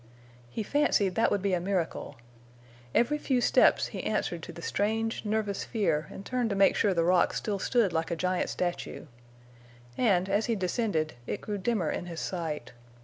[0.49, 2.15] He fancied that would be a miracle.
[2.95, 6.95] Every few steps he answered to the strange, nervous fear and turned to make sure
[6.95, 9.05] the rock still stood like a giant statue.
[9.99, 12.71] And, as he descended, it grew dimmer in his sight.